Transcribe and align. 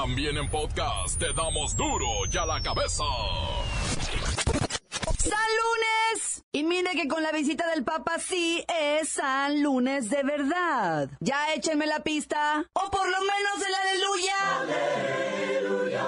También 0.00 0.38
en 0.38 0.48
podcast 0.48 1.18
te 1.18 1.32
damos 1.32 1.74
duro 1.76 2.06
y 2.32 2.36
a 2.36 2.46
la 2.46 2.62
cabeza. 2.62 3.02
¡San 5.18 5.50
Lunes! 5.58 6.44
Y 6.52 6.62
mire 6.62 6.92
que 6.92 7.08
con 7.08 7.20
la 7.20 7.32
visita 7.32 7.68
del 7.70 7.82
Papa 7.82 8.20
sí 8.20 8.64
es 8.68 9.08
San 9.08 9.60
Lunes 9.60 10.08
de 10.08 10.22
verdad. 10.22 11.10
Ya 11.18 11.52
échenme 11.52 11.88
la 11.88 12.04
pista. 12.04 12.64
O 12.74 12.90
por 12.92 13.08
lo 13.10 13.18
menos 13.22 13.66
el 13.66 13.74
aleluya. 13.74 14.60
¡Aleluya! 15.58 16.06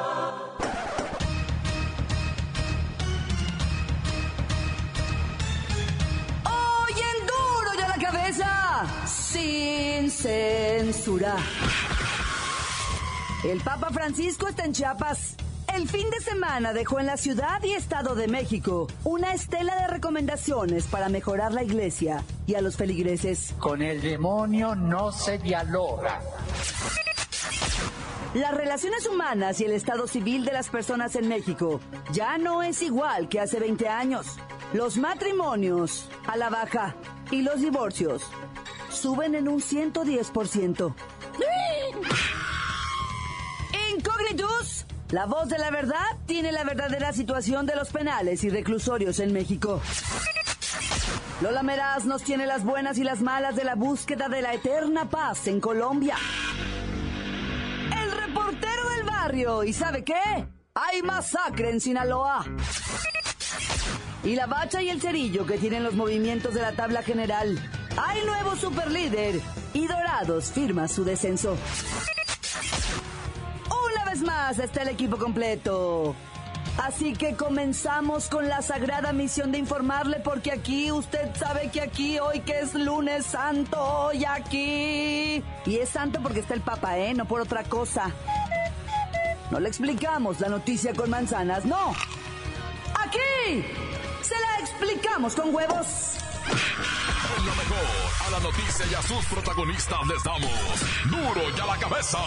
Oyen 6.44 7.26
duro 7.26 7.70
y 7.76 7.82
a 7.82 7.88
la 7.88 7.98
cabeza. 7.98 8.86
Sin 9.04 10.08
censura. 10.12 11.34
El 13.42 13.58
Papa 13.62 13.88
Francisco 13.90 14.48
está 14.48 14.66
en 14.66 14.74
Chiapas. 14.74 15.36
El 15.74 15.88
fin 15.88 16.10
de 16.10 16.20
semana 16.20 16.74
dejó 16.74 17.00
en 17.00 17.06
la 17.06 17.16
Ciudad 17.16 17.62
y 17.62 17.72
Estado 17.72 18.14
de 18.14 18.28
México 18.28 18.86
una 19.02 19.32
estela 19.32 19.76
de 19.76 19.86
recomendaciones 19.86 20.86
para 20.86 21.08
mejorar 21.08 21.52
la 21.52 21.62
iglesia 21.62 22.22
y 22.46 22.54
a 22.54 22.60
los 22.60 22.76
feligreses. 22.76 23.54
Con 23.58 23.80
el 23.80 24.02
demonio 24.02 24.74
no 24.74 25.10
se 25.10 25.38
dialoga. 25.38 26.20
Las 28.34 28.54
relaciones 28.54 29.06
humanas 29.06 29.58
y 29.60 29.64
el 29.64 29.72
estado 29.72 30.06
civil 30.06 30.44
de 30.44 30.52
las 30.52 30.68
personas 30.68 31.16
en 31.16 31.26
México 31.26 31.80
ya 32.12 32.36
no 32.36 32.62
es 32.62 32.82
igual 32.82 33.30
que 33.30 33.40
hace 33.40 33.58
20 33.58 33.88
años. 33.88 34.36
Los 34.74 34.98
matrimonios 34.98 36.10
a 36.26 36.36
la 36.36 36.50
baja 36.50 36.94
y 37.30 37.40
los 37.40 37.60
divorcios 37.60 38.22
suben 38.90 39.34
en 39.34 39.48
un 39.48 39.60
110%. 39.60 40.94
La 45.12 45.26
voz 45.26 45.48
de 45.48 45.58
la 45.58 45.70
verdad 45.70 46.04
tiene 46.26 46.52
la 46.52 46.64
verdadera 46.64 47.12
situación 47.12 47.66
de 47.66 47.74
los 47.74 47.90
penales 47.90 48.44
y 48.44 48.50
reclusorios 48.50 49.18
en 49.18 49.32
México. 49.32 49.80
Lola 51.40 51.62
Meraz 51.62 52.04
nos 52.04 52.22
tiene 52.22 52.46
las 52.46 52.64
buenas 52.64 52.98
y 52.98 53.04
las 53.04 53.20
malas 53.20 53.56
de 53.56 53.64
la 53.64 53.74
búsqueda 53.74 54.28
de 54.28 54.42
la 54.42 54.54
eterna 54.54 55.08
paz 55.08 55.48
en 55.48 55.60
Colombia. 55.60 56.16
El 58.02 58.12
reportero 58.12 58.90
del 58.90 59.04
barrio, 59.04 59.64
¿y 59.64 59.72
sabe 59.72 60.04
qué? 60.04 60.46
Hay 60.74 61.02
masacre 61.02 61.70
en 61.70 61.80
Sinaloa. 61.80 62.44
Y 64.22 64.36
la 64.36 64.46
bacha 64.46 64.82
y 64.82 64.90
el 64.90 65.00
cerillo 65.00 65.46
que 65.46 65.58
tienen 65.58 65.82
los 65.82 65.94
movimientos 65.94 66.54
de 66.54 66.60
la 66.60 66.72
tabla 66.72 67.02
general. 67.02 67.58
Hay 67.96 68.24
nuevo 68.24 68.54
superlíder 68.54 69.40
y 69.72 69.86
Dorados 69.86 70.52
firma 70.52 70.86
su 70.88 71.04
descenso. 71.04 71.56
Vez 74.10 74.22
más 74.22 74.58
está 74.58 74.82
el 74.82 74.88
equipo 74.88 75.18
completo. 75.18 76.16
Así 76.78 77.12
que 77.12 77.36
comenzamos 77.36 78.28
con 78.28 78.48
la 78.48 78.60
sagrada 78.60 79.12
misión 79.12 79.52
de 79.52 79.58
informarle 79.58 80.18
porque 80.18 80.50
aquí 80.50 80.90
usted 80.90 81.32
sabe 81.36 81.70
que 81.70 81.80
aquí 81.80 82.18
hoy 82.18 82.40
que 82.40 82.58
es 82.58 82.74
lunes 82.74 83.24
santo 83.26 84.10
y 84.12 84.24
aquí... 84.24 85.44
Y 85.64 85.76
es 85.76 85.90
santo 85.90 86.18
porque 86.20 86.40
está 86.40 86.54
el 86.54 86.60
Papa, 86.60 86.98
¿eh? 86.98 87.14
No 87.14 87.24
por 87.24 87.40
otra 87.40 87.62
cosa. 87.62 88.10
No 89.52 89.60
le 89.60 89.68
explicamos 89.68 90.40
la 90.40 90.48
noticia 90.48 90.92
con 90.92 91.08
manzanas, 91.08 91.64
no. 91.64 91.94
Aquí 92.94 93.64
se 94.22 94.34
la 94.34 94.58
explicamos 94.60 95.36
con 95.36 95.54
huevos. 95.54 96.16
A 98.30 98.32
la 98.34 98.40
noticia 98.40 98.86
y 98.88 98.94
a 98.94 99.02
sus 99.02 99.26
protagonistas 99.26 100.06
les 100.06 100.22
damos 100.22 100.50
duro 101.10 101.40
y 101.56 101.60
a 101.60 101.66
la 101.66 101.76
cabeza. 101.78 102.18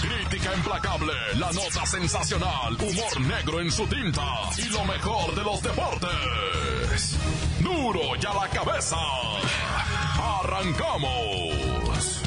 Crítica 0.00 0.54
implacable, 0.56 1.12
la 1.34 1.52
nota 1.52 1.84
sensacional, 1.84 2.74
humor 2.74 3.20
negro 3.20 3.60
en 3.60 3.70
su 3.70 3.86
tinta 3.86 4.22
y 4.56 4.68
lo 4.70 4.82
mejor 4.86 5.34
de 5.34 5.42
los 5.42 5.62
deportes. 5.62 7.18
Duro 7.60 8.16
y 8.18 8.24
a 8.24 8.32
la 8.32 8.48
cabeza. 8.48 8.96
Arrancamos. 10.40 12.22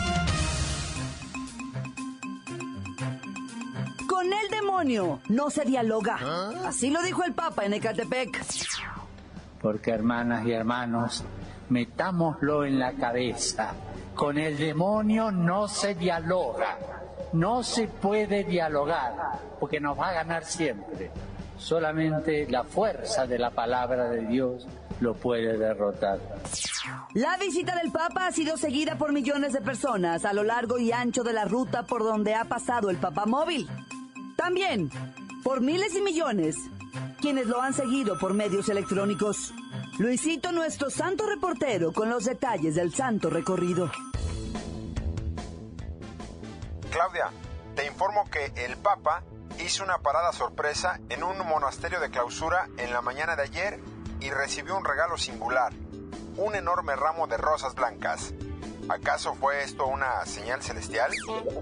Con 4.07 4.33
el 4.33 4.49
demonio 4.51 5.19
no 5.29 5.49
se 5.49 5.65
dialoga. 5.65 6.19
Así 6.67 6.91
lo 6.91 7.01
dijo 7.01 7.23
el 7.23 7.33
Papa 7.33 7.65
en 7.65 7.73
Ecatepec. 7.73 8.39
Porque 9.61 9.89
hermanas 9.91 10.45
y 10.45 10.51
hermanos, 10.51 11.23
metámoslo 11.69 12.65
en 12.65 12.79
la 12.79 12.93
cabeza. 12.93 13.73
Con 14.15 14.37
el 14.37 14.57
demonio 14.57 15.31
no 15.31 15.67
se 15.67 15.95
dialoga. 15.95 16.77
No 17.33 17.61
se 17.63 17.87
puede 17.87 18.43
dialogar 18.43 19.13
porque 19.59 19.79
nos 19.79 19.99
va 19.99 20.09
a 20.09 20.13
ganar 20.13 20.45
siempre. 20.45 21.11
Solamente 21.57 22.47
la 22.49 22.63
fuerza 22.63 23.25
de 23.25 23.37
la 23.37 23.49
palabra 23.51 24.09
de 24.09 24.25
Dios 24.27 24.67
lo 25.01 25.13
puede 25.13 25.57
derrotar. 25.57 26.19
La 27.13 27.37
visita 27.37 27.75
del 27.75 27.91
Papa 27.91 28.27
ha 28.27 28.31
sido 28.31 28.57
seguida 28.57 28.97
por 28.97 29.11
millones 29.11 29.53
de 29.53 29.61
personas 29.61 30.25
a 30.25 30.33
lo 30.33 30.43
largo 30.43 30.79
y 30.79 30.91
ancho 30.91 31.23
de 31.23 31.33
la 31.33 31.45
ruta 31.45 31.83
por 31.83 32.03
donde 32.03 32.35
ha 32.35 32.45
pasado 32.45 32.89
el 32.89 32.97
Papa 32.97 33.25
móvil. 33.25 33.67
También 34.35 34.89
por 35.43 35.61
miles 35.61 35.95
y 35.95 36.01
millones 36.01 36.55
quienes 37.19 37.47
lo 37.47 37.61
han 37.61 37.73
seguido 37.73 38.17
por 38.19 38.33
medios 38.33 38.69
electrónicos. 38.69 39.53
Luisito, 39.99 40.51
nuestro 40.51 40.91
santo 40.91 41.25
reportero, 41.25 41.91
con 41.91 42.07
los 42.07 42.25
detalles 42.25 42.75
del 42.75 42.93
santo 42.93 43.31
recorrido. 43.31 43.89
Claudia, 46.91 47.31
te 47.75 47.87
informo 47.87 48.29
que 48.29 48.51
el 48.63 48.77
Papa 48.77 49.23
hizo 49.59 49.83
una 49.83 49.97
parada 49.97 50.31
sorpresa 50.33 50.99
en 51.09 51.23
un 51.23 51.39
monasterio 51.47 51.99
de 51.99 52.11
clausura 52.11 52.69
en 52.77 52.93
la 52.93 53.01
mañana 53.01 53.35
de 53.35 53.41
ayer 53.41 53.79
y 54.19 54.29
recibió 54.29 54.77
un 54.77 54.85
regalo 54.85 55.17
singular, 55.17 55.73
un 56.37 56.53
enorme 56.53 56.95
ramo 56.95 57.25
de 57.25 57.37
rosas 57.37 57.73
blancas. 57.73 58.35
¿Acaso 58.89 59.33
fue 59.33 59.63
esto 59.63 59.87
una 59.87 60.23
señal 60.27 60.61
celestial? 60.61 61.11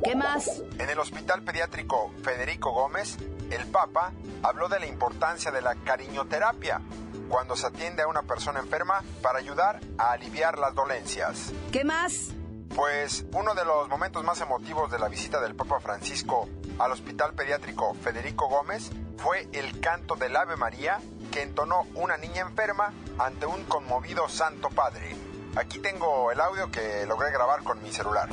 ¿Qué 0.03 0.13
más? 0.13 0.61
En 0.77 0.89
el 0.89 0.99
Hospital 0.99 1.41
Pediátrico 1.43 2.11
Federico 2.21 2.73
Gómez, 2.73 3.17
el 3.49 3.65
Papa 3.67 4.11
habló 4.43 4.67
de 4.67 4.81
la 4.81 4.87
importancia 4.87 5.51
de 5.51 5.61
la 5.61 5.75
cariñoterapia 5.75 6.81
cuando 7.29 7.55
se 7.55 7.67
atiende 7.67 8.03
a 8.03 8.07
una 8.07 8.23
persona 8.23 8.59
enferma 8.59 9.01
para 9.21 9.39
ayudar 9.39 9.79
a 9.97 10.11
aliviar 10.11 10.57
las 10.57 10.73
dolencias. 10.75 11.53
¿Qué 11.71 11.83
más? 11.83 12.31
Pues 12.75 13.25
uno 13.31 13.53
de 13.53 13.63
los 13.63 13.87
momentos 13.89 14.23
más 14.23 14.41
emotivos 14.41 14.91
de 14.91 14.99
la 14.99 15.07
visita 15.07 15.39
del 15.39 15.55
Papa 15.55 15.79
Francisco 15.79 16.49
al 16.77 16.91
Hospital 16.91 17.33
Pediátrico 17.33 17.93
Federico 17.95 18.49
Gómez 18.49 18.91
fue 19.17 19.47
el 19.53 19.79
canto 19.79 20.15
del 20.15 20.35
Ave 20.35 20.57
María 20.57 20.99
que 21.31 21.41
entonó 21.41 21.87
una 21.95 22.17
niña 22.17 22.41
enferma 22.41 22.93
ante 23.17 23.45
un 23.45 23.63
conmovido 23.65 24.27
Santo 24.29 24.69
Padre. 24.69 25.15
Aquí 25.55 25.79
tengo 25.79 26.31
el 26.31 26.41
audio 26.41 26.69
que 26.69 27.05
logré 27.05 27.31
grabar 27.31 27.63
con 27.63 27.81
mi 27.81 27.91
celular. 27.91 28.29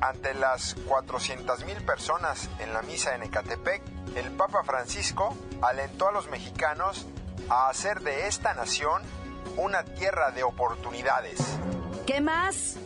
Ante 0.00 0.34
las 0.34 0.76
400.000 0.76 1.84
personas 1.84 2.50
en 2.58 2.74
la 2.74 2.82
misa 2.82 3.14
en 3.14 3.22
Ecatepec, 3.22 3.82
el 4.14 4.30
Papa 4.32 4.62
Francisco 4.62 5.34
alentó 5.62 6.08
a 6.08 6.12
los 6.12 6.28
mexicanos 6.28 7.06
a 7.48 7.68
hacer 7.68 8.00
de 8.00 8.26
esta 8.26 8.52
nación 8.54 9.02
una 9.56 9.84
tierra 9.84 10.32
de 10.32 10.42
oportunidades. 10.42 11.38
¿Qué 12.06 12.20
más? 12.20 12.76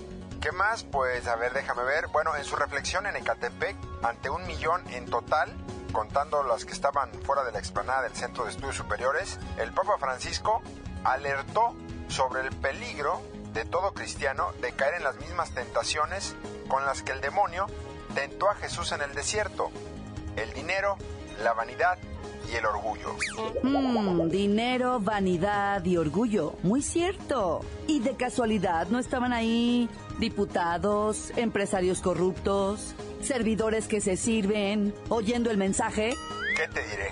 ¿Qué 0.40 0.52
más? 0.52 0.84
Pues 0.84 1.26
a 1.26 1.34
ver, 1.36 1.52
déjame 1.52 1.82
ver. 1.82 2.06
Bueno, 2.08 2.36
en 2.36 2.44
su 2.44 2.54
reflexión 2.54 3.06
en 3.06 3.16
Ecatepec, 3.16 3.76
ante 4.02 4.30
un 4.30 4.46
millón 4.46 4.82
en 4.92 5.06
total, 5.06 5.52
contando 5.92 6.44
las 6.44 6.64
que 6.64 6.72
estaban 6.72 7.10
fuera 7.24 7.42
de 7.42 7.52
la 7.52 7.58
explanada 7.58 8.02
del 8.02 8.14
Centro 8.14 8.44
de 8.44 8.50
Estudios 8.50 8.76
Superiores, 8.76 9.38
el 9.58 9.72
Papa 9.72 9.98
Francisco 9.98 10.62
alertó 11.02 11.74
sobre 12.08 12.42
el 12.42 12.50
peligro 12.54 13.20
de 13.52 13.64
todo 13.64 13.92
cristiano 13.92 14.52
de 14.60 14.72
caer 14.72 14.94
en 14.94 15.04
las 15.04 15.16
mismas 15.16 15.52
tentaciones 15.52 16.34
con 16.68 16.84
las 16.84 17.02
que 17.02 17.12
el 17.12 17.20
demonio 17.20 17.66
tentó 18.14 18.48
a 18.50 18.54
Jesús 18.54 18.92
en 18.92 19.02
el 19.02 19.14
desierto. 19.14 19.70
El 20.36 20.52
dinero, 20.52 20.96
la 21.42 21.52
vanidad 21.52 21.98
y 22.50 22.56
el 22.56 22.66
orgullo. 22.66 23.14
Mm, 23.62 24.28
dinero, 24.28 25.00
vanidad 25.00 25.84
y 25.84 25.96
orgullo. 25.96 26.54
Muy 26.62 26.82
cierto. 26.82 27.60
Y 27.86 28.00
de 28.00 28.16
casualidad 28.16 28.88
no 28.88 28.98
estaban 28.98 29.32
ahí 29.32 29.88
diputados, 30.18 31.32
empresarios 31.36 32.00
corruptos, 32.00 32.94
servidores 33.20 33.88
que 33.88 34.00
se 34.00 34.16
sirven, 34.16 34.94
oyendo 35.08 35.50
el 35.50 35.58
mensaje. 35.58 36.14
¿Qué 36.56 36.68
te 36.68 36.82
diré? 36.88 37.10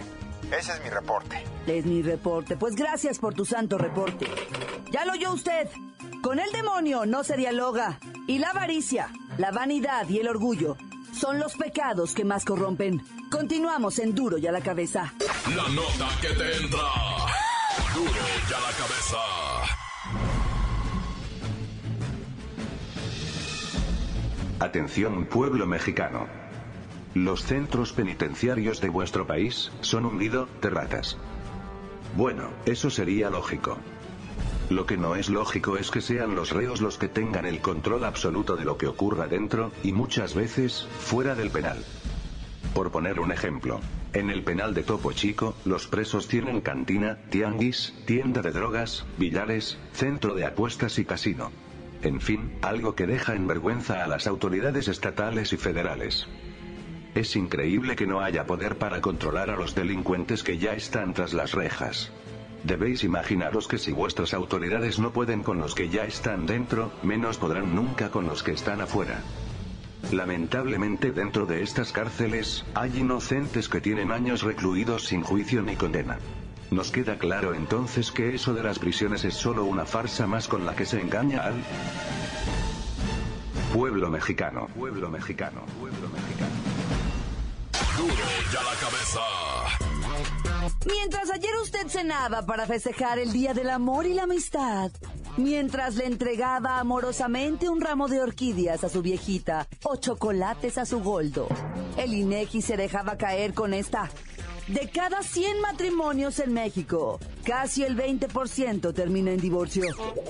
Ese 0.56 0.72
es 0.72 0.82
mi 0.82 0.90
reporte. 0.90 1.44
Es 1.66 1.86
mi 1.86 2.02
reporte. 2.02 2.56
Pues 2.56 2.74
gracias 2.74 3.18
por 3.18 3.34
tu 3.34 3.44
santo 3.44 3.78
reporte. 3.78 4.26
Ya 4.90 5.04
lo 5.04 5.12
oyó 5.12 5.32
usted. 5.32 5.68
Con 6.22 6.38
el 6.38 6.50
demonio 6.52 7.06
no 7.06 7.24
se 7.24 7.36
dialoga. 7.36 7.98
Y 8.26 8.38
la 8.38 8.50
avaricia, 8.50 9.08
la 9.38 9.50
vanidad 9.50 10.08
y 10.08 10.18
el 10.18 10.28
orgullo 10.28 10.76
son 11.12 11.38
los 11.38 11.54
pecados 11.54 12.14
que 12.14 12.24
más 12.24 12.44
corrompen. 12.44 13.02
Continuamos 13.30 13.98
en 13.98 14.14
Duro 14.14 14.38
y 14.38 14.46
a 14.46 14.52
la 14.52 14.60
cabeza. 14.60 15.12
La 15.54 15.68
nota 15.68 16.08
que 16.20 16.28
te 16.28 16.56
entra. 16.56 16.80
Duro 17.94 18.10
y 18.10 18.52
a 18.52 18.60
la 18.60 18.72
cabeza. 18.76 19.18
Atención 24.60 25.26
pueblo 25.26 25.66
mexicano. 25.66 26.26
Los 27.14 27.42
centros 27.44 27.92
penitenciarios 27.92 28.80
de 28.80 28.88
vuestro 28.88 29.26
país 29.26 29.72
son 29.80 30.04
un 30.04 30.18
nido 30.18 30.48
de 30.60 30.70
ratas. 30.70 31.16
Bueno, 32.16 32.50
eso 32.66 32.90
sería 32.90 33.30
lógico. 33.30 33.78
Lo 34.70 34.86
que 34.86 34.96
no 34.96 35.16
es 35.16 35.28
lógico 35.28 35.76
es 35.76 35.90
que 35.90 36.00
sean 36.00 36.36
los 36.36 36.50
reos 36.52 36.80
los 36.80 36.96
que 36.96 37.08
tengan 37.08 37.44
el 37.44 37.60
control 37.60 38.04
absoluto 38.04 38.56
de 38.56 38.64
lo 38.64 38.78
que 38.78 38.86
ocurra 38.86 39.26
dentro, 39.26 39.72
y 39.82 39.92
muchas 39.92 40.32
veces, 40.34 40.86
fuera 41.00 41.34
del 41.34 41.50
penal. 41.50 41.84
Por 42.72 42.92
poner 42.92 43.18
un 43.18 43.32
ejemplo, 43.32 43.80
en 44.12 44.30
el 44.30 44.44
penal 44.44 44.72
de 44.72 44.84
Topo 44.84 45.12
Chico, 45.12 45.56
los 45.64 45.88
presos 45.88 46.28
tienen 46.28 46.60
cantina, 46.60 47.18
tianguis, 47.30 47.94
tienda 48.06 48.42
de 48.42 48.52
drogas, 48.52 49.04
billares, 49.18 49.76
centro 49.92 50.34
de 50.34 50.46
apuestas 50.46 51.00
y 51.00 51.04
casino. 51.04 51.50
En 52.02 52.20
fin, 52.20 52.52
algo 52.62 52.94
que 52.94 53.08
deja 53.08 53.34
en 53.34 53.48
vergüenza 53.48 54.04
a 54.04 54.06
las 54.06 54.28
autoridades 54.28 54.86
estatales 54.86 55.52
y 55.52 55.56
federales. 55.56 56.28
Es 57.16 57.34
increíble 57.34 57.96
que 57.96 58.06
no 58.06 58.20
haya 58.20 58.46
poder 58.46 58.78
para 58.78 59.00
controlar 59.00 59.50
a 59.50 59.56
los 59.56 59.74
delincuentes 59.74 60.44
que 60.44 60.58
ya 60.58 60.74
están 60.74 61.12
tras 61.12 61.32
las 61.32 61.52
rejas. 61.52 62.12
Debéis 62.64 63.04
imaginaros 63.04 63.66
que 63.66 63.78
si 63.78 63.92
vuestras 63.92 64.34
autoridades 64.34 64.98
no 64.98 65.12
pueden 65.12 65.42
con 65.42 65.58
los 65.58 65.74
que 65.74 65.88
ya 65.88 66.04
están 66.04 66.46
dentro, 66.46 66.92
menos 67.02 67.38
podrán 67.38 67.74
nunca 67.74 68.10
con 68.10 68.26
los 68.26 68.42
que 68.42 68.52
están 68.52 68.80
afuera. 68.80 69.22
Lamentablemente 70.12 71.12
dentro 71.12 71.46
de 71.46 71.62
estas 71.62 71.92
cárceles, 71.92 72.64
hay 72.74 72.98
inocentes 72.98 73.68
que 73.68 73.80
tienen 73.80 74.12
años 74.12 74.42
recluidos 74.42 75.04
sin 75.06 75.22
juicio 75.22 75.62
ni 75.62 75.76
condena. 75.76 76.18
Nos 76.70 76.90
queda 76.90 77.18
claro 77.18 77.54
entonces 77.54 78.10
que 78.12 78.34
eso 78.34 78.54
de 78.54 78.62
las 78.62 78.78
prisiones 78.78 79.24
es 79.24 79.34
solo 79.34 79.64
una 79.64 79.86
farsa 79.86 80.26
más 80.26 80.46
con 80.46 80.66
la 80.66 80.74
que 80.74 80.86
se 80.86 81.00
engaña 81.00 81.42
al 81.42 81.54
pueblo 83.72 84.10
mexicano, 84.10 84.68
pueblo 84.76 85.10
mexicano, 85.10 85.62
pueblo 85.80 86.08
mexicano. 86.08 86.50
Duro 87.96 88.14
y 88.52 88.56
a 88.56 88.62
la 88.62 88.80
cabeza. 88.80 89.89
Mientras 90.86 91.30
ayer 91.30 91.50
usted 91.62 91.88
cenaba 91.88 92.46
para 92.46 92.66
festejar 92.66 93.18
el 93.18 93.32
Día 93.32 93.54
del 93.54 93.70
Amor 93.70 94.06
y 94.06 94.14
la 94.14 94.22
Amistad, 94.22 94.90
mientras 95.36 95.96
le 95.96 96.06
entregaba 96.06 96.78
amorosamente 96.78 97.68
un 97.68 97.80
ramo 97.80 98.08
de 98.08 98.20
orquídeas 98.20 98.82
a 98.84 98.88
su 98.88 99.02
viejita 99.02 99.68
o 99.84 99.96
chocolates 99.96 100.78
a 100.78 100.86
su 100.86 101.00
goldo, 101.00 101.48
el 101.96 102.14
INEGI 102.14 102.62
se 102.62 102.76
dejaba 102.76 103.18
caer 103.18 103.54
con 103.54 103.74
esta. 103.74 104.10
De 104.68 104.88
cada 104.88 105.22
100 105.22 105.60
matrimonios 105.60 106.38
en 106.38 106.52
México, 106.52 107.18
casi 107.44 107.82
el 107.82 107.96
20% 107.96 108.94
termina 108.94 109.32
en 109.32 109.40
divorcio. 109.40 109.84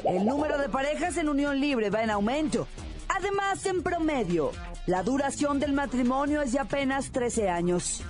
El 0.04 0.24
número 0.24 0.56
de 0.58 0.68
parejas 0.68 1.16
en 1.18 1.28
unión 1.28 1.60
libre 1.60 1.90
va 1.90 2.02
en 2.02 2.10
aumento. 2.10 2.66
Además, 3.08 3.66
en 3.66 3.82
promedio, 3.82 4.52
la 4.90 5.04
duración 5.04 5.60
del 5.60 5.72
matrimonio 5.72 6.42
es 6.42 6.50
de 6.50 6.58
apenas 6.58 7.12
13 7.12 7.48
años. 7.48 8.02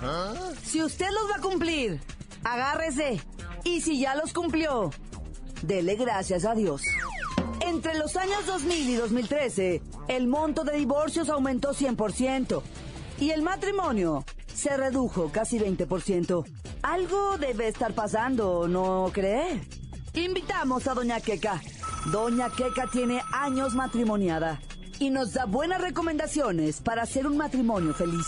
Si 0.63 0.81
usted 0.81 1.05
los 1.11 1.29
va 1.29 1.35
a 1.35 1.41
cumplir, 1.41 2.01
agárrese. 2.43 3.21
Y 3.63 3.81
si 3.81 3.99
ya 3.99 4.15
los 4.15 4.33
cumplió, 4.33 4.89
dele 5.61 5.95
gracias 5.95 6.43
a 6.43 6.55
Dios. 6.55 6.81
Entre 7.59 7.95
los 7.99 8.15
años 8.15 8.47
2000 8.47 8.89
y 8.89 8.95
2013, 8.95 9.81
el 10.07 10.27
monto 10.27 10.63
de 10.63 10.77
divorcios 10.77 11.29
aumentó 11.29 11.75
100% 11.75 12.63
y 13.19 13.29
el 13.29 13.43
matrimonio 13.43 14.25
se 14.51 14.75
redujo 14.75 15.29
casi 15.31 15.59
20%. 15.59 16.45
Algo 16.81 17.37
debe 17.37 17.67
estar 17.67 17.93
pasando, 17.93 18.67
¿no 18.67 19.11
cree? 19.13 19.61
Invitamos 20.15 20.87
a 20.87 20.95
Doña 20.95 21.21
Queca. 21.21 21.61
Doña 22.11 22.49
Queca 22.49 22.89
tiene 22.91 23.21
años 23.31 23.75
matrimoniada 23.75 24.59
y 25.01 25.09
nos 25.09 25.33
da 25.33 25.45
buenas 25.45 25.81
recomendaciones 25.81 26.79
para 26.79 27.01
hacer 27.01 27.25
un 27.25 27.35
matrimonio 27.35 27.91
feliz. 27.91 28.27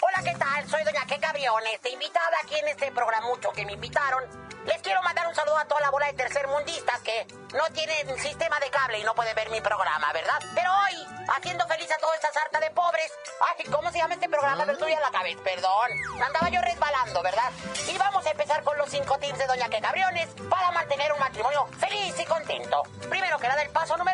Hola, 0.00 0.22
¿qué 0.22 0.38
tal? 0.38 0.68
Soy 0.68 0.84
Doña 0.84 1.04
Queca 1.04 1.32
Briones, 1.32 1.80
invitada 1.92 2.36
aquí 2.44 2.54
en 2.54 2.68
este 2.68 2.92
programucho 2.92 3.50
que 3.50 3.66
me 3.66 3.72
invitaron. 3.72 4.22
Les 4.66 4.80
quiero 4.82 5.02
mandar 5.02 5.26
un 5.26 5.34
saludo 5.34 5.58
a 5.58 5.64
toda 5.64 5.80
la 5.80 5.90
bola 5.90 6.06
de 6.06 6.12
tercermundistas 6.12 7.00
que 7.00 7.26
no 7.54 7.64
tienen 7.72 8.16
sistema 8.18 8.60
de 8.60 8.70
cable 8.70 9.00
y 9.00 9.04
no 9.04 9.14
pueden 9.14 9.34
ver 9.34 9.50
mi 9.50 9.60
programa, 9.60 10.12
¿verdad? 10.12 10.38
Pero 10.54 10.70
hoy, 10.70 11.24
haciendo 11.28 11.66
feliz 11.66 11.90
a 11.90 11.98
toda 11.98 12.14
esta 12.14 12.32
sarta 12.32 12.60
de 12.60 12.70
pobres. 12.70 13.10
Ay, 13.48 13.64
¿cómo 13.66 13.90
se 13.90 13.98
llama 13.98 14.14
este 14.14 14.28
programa? 14.28 14.64
Me 14.66 14.72
estoy 14.72 14.92
a 14.92 15.00
la 15.00 15.10
cabeza, 15.10 15.40
perdón. 15.42 15.90
Andaba 16.22 16.50
yo 16.50 16.60
resbalando, 16.60 17.22
¿verdad? 17.22 17.50
Y 17.88 17.96
vamos 17.96 18.26
a 18.26 18.30
empezar 18.30 18.62
con 18.62 18.76
los 18.76 18.90
cinco 18.90 19.18
tips 19.18 19.38
de 19.38 19.46
Doña 19.46 19.68
Queca 19.68 19.92
Briones 19.92 20.28
para 20.50 20.70
mantener 20.72 21.12
un 21.12 21.18
matrimonio 21.18 21.66
feliz 21.78 22.14
y 22.18 22.24
contento. 22.26 22.82
Primero 23.08 23.38
que 23.38 23.48
nada, 23.48 23.62
el 23.62 23.70
paso 23.70 23.96
número 23.96 24.09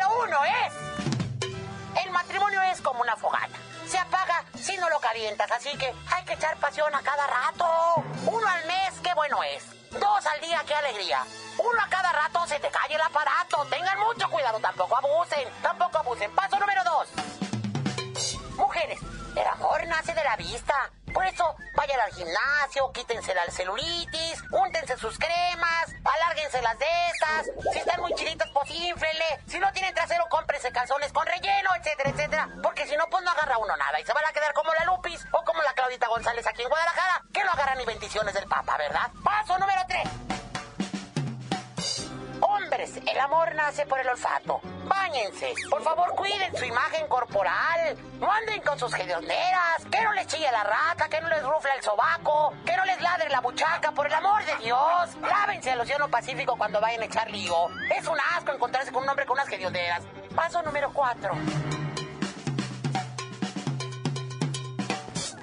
El 2.03 2.11
matrimonio 2.11 2.61
es 2.63 2.81
como 2.81 3.01
una 3.01 3.15
fogata. 3.15 3.57
Se 3.87 3.97
apaga 3.97 4.43
si 4.55 4.75
no 4.77 4.89
lo 4.89 4.99
calientas, 4.99 5.49
así 5.51 5.75
que 5.77 5.93
hay 6.11 6.25
que 6.25 6.33
echar 6.33 6.57
pasión 6.57 6.93
a 6.93 7.01
cada 7.01 7.25
rato. 7.25 8.03
Uno 8.25 8.47
al 8.47 8.65
mes, 8.65 8.93
qué 9.03 9.13
bueno 9.13 9.41
es. 9.43 9.63
Dos 9.91 10.25
al 10.25 10.41
día, 10.41 10.61
qué 10.67 10.75
alegría. 10.75 11.23
Uno 11.57 11.81
a 11.81 11.89
cada 11.89 12.11
rato 12.11 12.45
se 12.47 12.59
te 12.59 12.69
cae 12.69 12.93
el 12.93 13.01
aparato. 13.01 13.65
Tengan 13.69 13.99
mucho 13.99 14.29
cuidado, 14.29 14.59
tampoco 14.59 14.97
abusen, 14.97 15.47
tampoco 15.61 15.97
abusen. 15.99 16.31
Paso 16.35 16.59
número 16.59 16.83
dos. 16.83 17.07
Mujeres, 18.57 18.99
el 19.35 19.47
amor 19.47 19.87
nace 19.87 20.13
de 20.13 20.23
la 20.23 20.35
vista. 20.35 20.91
Por 21.13 21.25
eso, 21.25 21.55
vayan 21.75 21.99
al 22.01 22.13
gimnasio, 22.13 22.91
quítense 22.91 23.33
la 23.33 23.45
celulitis, 23.49 24.43
úntense 24.51 24.97
sus 24.97 25.17
cremas, 25.17 25.93
alárguense 26.03 26.61
las 26.61 26.77
de 26.77 26.85
estas. 27.11 27.73
Si 27.73 27.79
están 27.79 28.01
muy 28.01 28.13
chilitos, 28.15 28.49
pues 28.53 28.69
ínflenle. 28.69 29.39
Si 29.47 29.59
no 29.59 29.71
tienen 29.71 29.93
trasero, 29.95 30.25
cómprense 30.29 30.71
calzones 30.71 31.11
con 31.13 31.25
relleno, 31.25 31.69
etcétera, 31.75 32.09
etcétera. 32.09 32.49
Porque 32.61 32.85
si 32.87 32.95
no, 32.97 33.07
pues 33.09 33.23
no 33.23 33.31
agarra 33.31 33.57
uno 33.57 33.75
nada. 33.77 33.99
Y 33.99 34.05
se 34.05 34.13
van 34.13 34.25
a 34.25 34.33
quedar 34.33 34.53
como 34.53 34.73
la 34.73 34.85
Lupis 34.85 35.25
o 35.31 35.43
como 35.43 35.61
la 35.63 35.73
Claudita 35.73 36.07
González 36.07 36.45
aquí 36.45 36.61
en 36.61 36.69
Guadalajara, 36.69 37.23
que 37.33 37.43
no 37.43 37.51
agarran 37.51 37.77
ni 37.77 37.85
bendiciones 37.85 38.33
del 38.33 38.47
Papa, 38.47 38.77
¿verdad? 38.77 39.09
El 43.17 43.23
amor 43.23 43.55
nace 43.55 43.83
por 43.87 43.99
el 43.99 44.07
olfato. 44.07 44.61
Báñense. 44.85 45.51
Por 45.71 45.81
favor, 45.81 46.13
cuiden 46.13 46.55
su 46.55 46.65
imagen 46.65 47.07
corporal. 47.07 47.97
No 48.19 48.31
anden 48.31 48.61
con 48.61 48.77
sus 48.77 48.93
hedionderas. 48.93 49.85
Que 49.91 50.03
no 50.03 50.13
les 50.13 50.27
chille 50.27 50.47
la 50.51 50.63
rata, 50.63 51.09
que 51.09 51.19
no 51.19 51.27
les 51.27 51.41
rufle 51.41 51.71
el 51.75 51.81
sobaco, 51.83 52.53
que 52.63 52.77
no 52.77 52.85
les 52.85 53.01
ladre 53.01 53.27
la 53.29 53.41
buchaca, 53.41 53.91
por 53.91 54.05
el 54.05 54.13
amor 54.13 54.45
de 54.45 54.55
Dios. 54.57 55.15
Lávense 55.19 55.71
al 55.71 55.81
Océano 55.81 56.09
Pacífico 56.09 56.55
cuando 56.57 56.79
vayan 56.79 57.01
a 57.01 57.05
echar 57.05 57.31
lío. 57.31 57.55
Es 57.97 58.07
un 58.07 58.19
asco 58.35 58.51
encontrarse 58.51 58.91
con 58.91 59.01
un 59.01 59.09
hombre 59.09 59.25
con 59.25 59.33
unas 59.39 59.51
hedionderas. 59.51 60.03
Paso 60.35 60.61
número 60.61 60.91
cuatro. 60.93 61.31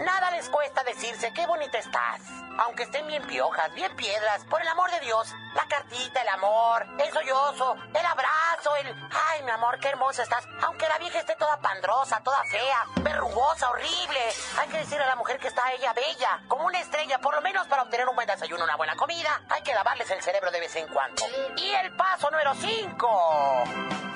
Nada 0.05 0.31
les 0.33 0.49
cuesta 0.51 0.85
decirse 0.85 1.33
qué 1.33 1.47
bonita 1.47 1.79
estás. 1.79 2.21
Aunque 2.59 2.83
estén 2.83 3.07
bien 3.07 3.27
piojas, 3.27 3.73
bien 3.75 3.95
piedras, 3.97 4.45
por 4.45 4.61
el 4.61 4.69
amor 4.69 4.91
de 4.91 5.01
Dios. 5.01 5.33
La 5.55 5.67
cartita, 5.67 6.21
el 6.21 6.29
amor, 6.29 6.87
el 6.99 7.11
sollozo, 7.11 7.77
el 7.89 8.05
abrazo, 8.05 8.77
el... 8.81 8.95
Ay, 9.31 9.43
mi 9.45 9.51
amor, 9.51 9.79
qué 9.81 9.89
hermosa 9.89 10.23
estás. 10.23 10.47
Aunque 10.63 10.87
la 10.89 10.99
vieja 10.99 11.21
esté 11.21 11.35
toda 11.37 11.59
pandrosa, 11.59 12.21
toda 12.23 12.45
fea, 12.45 12.85
verrugosa, 12.97 13.71
horrible. 13.71 14.21
Hay 14.59 14.69
que 14.69 14.79
decirle 14.79 15.05
a 15.05 15.09
la 15.09 15.17
mujer 15.17 15.39
que 15.39 15.49
está 15.49 15.73
ella 15.73 15.95
bella, 15.95 16.43
como 16.49 16.67
una 16.67 16.81
estrella, 16.81 17.19
por 17.19 17.35
lo 17.35 17.41
menos 17.41 17.67
para 17.67 17.83
obtener 17.83 18.07
un 18.07 18.15
buen 18.15 18.29
desayuno, 18.29 18.65
una 18.65 18.77
buena 18.77 18.97
comida. 18.97 19.41
Hay 19.49 19.63
que 19.63 19.75
lavarles 19.75 20.11
el 20.11 20.23
cerebro 20.23 20.51
de 20.51 20.61
vez 20.61 20.77
en 20.77 20.87
cuando. 20.89 21.23
Y 21.57 21.71
el 21.71 21.97
paso 21.97 22.31
número 22.31 22.53
5. 22.55 24.14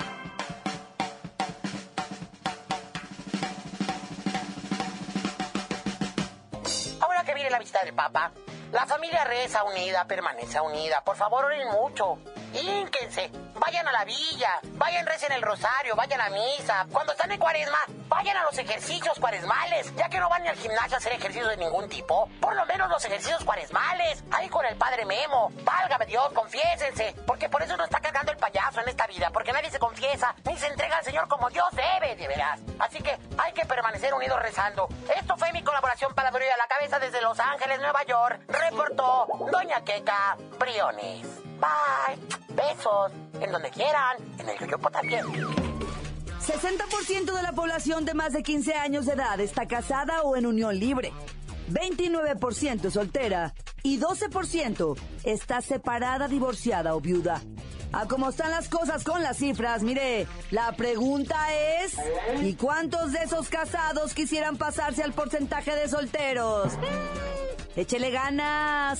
La 7.49 7.59
visita 7.59 7.83
del 7.83 7.93
Papa, 7.93 8.31
la 8.71 8.85
familia 8.85 9.23
reza 9.23 9.63
unida, 9.63 10.05
permanece 10.05 10.59
unida. 10.61 11.01
Por 11.03 11.15
favor, 11.15 11.45
oren 11.45 11.67
mucho. 11.69 12.19
Ínquense, 12.53 13.31
vayan 13.59 13.87
a 13.87 13.91
la 13.91 14.05
villa, 14.05 14.59
vayan 14.73 15.05
recen 15.05 15.31
el 15.31 15.41
rosario, 15.41 15.95
vayan 15.95 16.21
a 16.21 16.29
misa. 16.29 16.85
Cuando 16.91 17.13
están 17.13 17.31
en 17.31 17.39
cuaresma, 17.39 17.79
vayan 18.07 18.37
a 18.37 18.43
los 18.43 18.57
ejercicios 18.57 19.17
cuaresmales, 19.19 19.93
ya 19.95 20.09
que 20.09 20.19
no 20.19 20.29
van 20.29 20.43
ni 20.43 20.49
al 20.49 20.55
gimnasio 20.55 20.95
a 20.95 20.97
hacer 20.97 21.13
ejercicios 21.13 21.49
de 21.49 21.57
ningún 21.57 21.89
tipo. 21.89 22.27
Por 22.41 22.55
lo 22.55 22.65
menos 22.65 22.89
los 22.89 23.03
ejercicios 23.05 23.43
cuaresmales, 23.43 24.23
ahí 24.31 24.49
con 24.49 24.65
el 24.65 24.75
padre 24.77 25.05
Memo. 25.05 25.51
Válgame 25.63 26.05
Dios, 26.05 26.31
confiésense, 26.33 27.15
porque 27.25 27.49
por 27.49 27.61
eso 27.61 27.77
no 27.77 27.83
está 27.83 27.99
cargando 27.99 28.31
el 28.31 28.37
payaso 28.37 28.81
en 28.81 28.89
esta 28.89 29.07
vida, 29.07 29.29
porque 29.31 29.51
nadie 29.51 29.69
se 29.69 29.79
confiesa, 29.79 30.33
ni 30.45 30.57
se 30.57 30.67
entrega 30.67 30.97
al 30.97 31.03
Señor 31.03 31.27
como 31.27 31.49
Dios 31.49 31.67
debe, 31.71 32.15
de 32.15 32.27
veras. 32.27 32.59
Así 32.79 33.01
que 33.01 33.17
hay 33.37 33.53
que 33.53 33.65
permanecer 33.65 34.13
unidos 34.13 34.39
rezando. 34.41 34.87
Esto 35.15 35.37
fue 35.37 35.51
mi 35.53 35.63
colaboración 35.63 36.13
para 36.13 36.31
Duro 36.31 36.45
y 36.45 36.49
a 36.49 36.57
la 36.57 36.67
Cabeza 36.67 36.99
desde 36.99 37.21
Los 37.21 37.39
Ángeles, 37.39 37.79
Nueva 37.79 38.03
York. 38.03 38.41
Reportó 38.59 39.27
Doña 39.51 39.83
Queca 39.83 40.37
Briones. 40.59 41.27
Bye. 41.59 42.55
Besos. 42.55 43.11
en 43.41 43.51
donde 43.51 43.69
quieran, 43.69 44.17
en 44.37 44.49
el 44.49 44.59
yoyopo 44.59 44.89
también. 44.89 45.25
60% 45.25 47.33
de 47.33 47.43
la 47.43 47.51
población 47.51 48.05
de 48.05 48.13
más 48.13 48.33
de 48.33 48.43
15 48.43 48.73
años 48.73 49.05
de 49.05 49.13
edad 49.13 49.39
está 49.39 49.67
casada 49.67 50.21
o 50.23 50.35
en 50.35 50.45
unión 50.45 50.77
libre. 50.77 51.11
29% 51.69 52.89
soltera 52.89 53.53
y 53.83 53.99
12% 53.99 54.97
está 55.23 55.61
separada, 55.61 56.27
divorciada 56.27 56.95
o 56.95 57.01
viuda. 57.01 57.41
A 57.91 58.07
cómo 58.07 58.29
están 58.29 58.51
las 58.51 58.69
cosas 58.69 59.03
con 59.03 59.23
las 59.23 59.37
cifras, 59.37 59.81
mire, 59.81 60.27
la 60.51 60.71
pregunta 60.73 61.35
es, 61.83 61.95
¿y 62.43 62.53
cuántos 62.53 63.11
de 63.11 63.19
esos 63.19 63.49
casados 63.49 64.13
quisieran 64.13 64.57
pasarse 64.57 65.03
al 65.03 65.13
porcentaje 65.13 65.75
de 65.75 65.87
solteros? 65.87 66.73
Échele 67.75 68.11
ganas. 68.11 68.99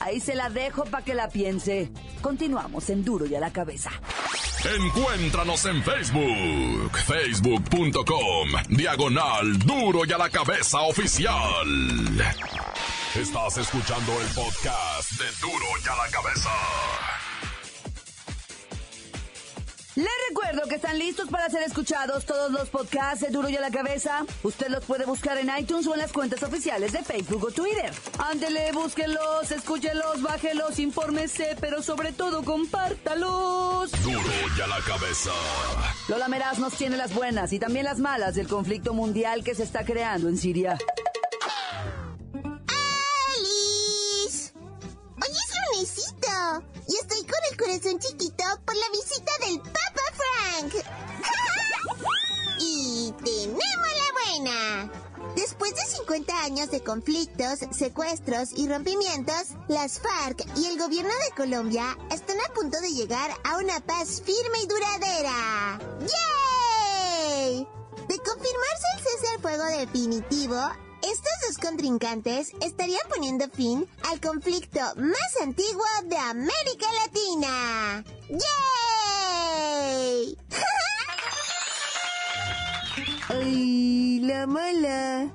Ahí 0.00 0.20
se 0.20 0.34
la 0.34 0.50
dejo 0.50 0.84
para 0.84 1.04
que 1.04 1.14
la 1.14 1.28
piense. 1.28 1.90
Continuamos 2.20 2.90
en 2.90 3.04
Duro 3.04 3.26
y 3.26 3.34
a 3.34 3.40
la 3.40 3.52
cabeza. 3.52 3.90
Encuéntranos 4.64 5.64
en 5.66 5.82
Facebook, 5.82 6.98
facebook.com, 7.06 8.48
diagonal 8.70 9.58
Duro 9.58 10.04
y 10.06 10.12
a 10.12 10.18
la 10.18 10.30
cabeza 10.30 10.80
oficial. 10.82 11.66
Estás 13.14 13.58
escuchando 13.58 14.12
el 14.20 14.26
podcast 14.28 15.12
de 15.12 15.26
Duro 15.40 15.66
y 15.84 15.88
a 15.88 15.96
la 15.96 16.10
cabeza. 16.10 16.50
Les 19.96 20.08
recuerdo 20.28 20.66
que 20.68 20.74
están 20.74 20.98
listos 20.98 21.28
para 21.28 21.48
ser 21.48 21.62
escuchados 21.62 22.24
todos 22.24 22.50
los 22.50 22.68
podcasts 22.68 23.20
de 23.20 23.30
Duro 23.30 23.48
y 23.48 23.54
a 23.54 23.60
la 23.60 23.70
Cabeza. 23.70 24.26
Usted 24.42 24.66
los 24.66 24.84
puede 24.84 25.04
buscar 25.04 25.38
en 25.38 25.48
iTunes 25.56 25.86
o 25.86 25.94
en 25.94 26.00
las 26.00 26.10
cuentas 26.10 26.42
oficiales 26.42 26.90
de 26.92 27.04
Facebook 27.04 27.44
o 27.44 27.52
Twitter. 27.52 27.92
Ándele, 28.18 28.72
búsquelos, 28.72 29.52
escúchelos, 29.52 30.20
bájelos, 30.20 30.80
infórmese, 30.80 31.56
pero 31.60 31.80
sobre 31.80 32.10
todo 32.10 32.42
compártalos. 32.42 33.92
Duro 34.02 34.20
y 34.58 34.60
a 34.60 34.66
la 34.66 34.80
cabeza. 34.80 35.30
Lola 36.08 36.26
Meraz 36.26 36.58
nos 36.58 36.74
tiene 36.74 36.96
las 36.96 37.14
buenas 37.14 37.52
y 37.52 37.60
también 37.60 37.84
las 37.84 38.00
malas 38.00 38.34
del 38.34 38.48
conflicto 38.48 38.94
mundial 38.94 39.44
que 39.44 39.54
se 39.54 39.62
está 39.62 39.84
creando 39.84 40.28
en 40.28 40.36
Siria. 40.38 40.76
¡Alice! 43.36 44.52
Hoy 45.22 45.30
es 45.30 45.52
lunesito 45.70 46.64
y 46.88 46.96
estoy 46.96 47.20
con 47.20 47.38
el 47.52 47.56
corazón 47.56 48.00
chiquito 48.00 48.33
conflictos, 56.84 57.60
secuestros 57.72 58.50
y 58.56 58.68
rompimientos, 58.68 59.48
las 59.68 60.00
FARC 60.00 60.44
y 60.56 60.66
el 60.66 60.78
gobierno 60.78 61.10
de 61.10 61.34
Colombia 61.34 61.96
están 62.12 62.36
a 62.38 62.52
punto 62.54 62.80
de 62.80 62.92
llegar 62.92 63.30
a 63.42 63.56
una 63.58 63.80
paz 63.80 64.22
firme 64.24 64.58
y 64.62 64.66
duradera. 64.66 65.78
¡Yay! 66.00 67.66
De 68.08 68.18
confirmarse 68.18 68.86
el 68.96 69.02
cese 69.02 69.28
al 69.34 69.40
fuego 69.40 69.64
definitivo, 69.64 70.56
estos 71.02 71.32
dos 71.48 71.58
contrincantes 71.58 72.52
estarían 72.60 73.02
poniendo 73.08 73.48
fin 73.50 73.86
al 74.10 74.20
conflicto 74.20 74.80
más 74.96 75.36
antiguo 75.42 75.84
de 76.04 76.16
América 76.16 76.86
Latina. 77.02 78.04
¡Yay! 79.88 80.38
¡Ay, 83.28 84.20
la 84.20 84.46
mala! 84.46 85.30